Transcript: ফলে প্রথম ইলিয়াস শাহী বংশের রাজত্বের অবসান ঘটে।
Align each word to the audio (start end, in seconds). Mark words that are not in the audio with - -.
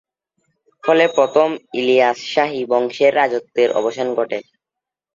ফলে 0.83 1.05
প্রথম 1.15 1.49
ইলিয়াস 1.79 2.17
শাহী 2.33 2.61
বংশের 2.71 3.11
রাজত্বের 3.15 3.69
অবসান 3.79 4.07
ঘটে। 4.15 4.37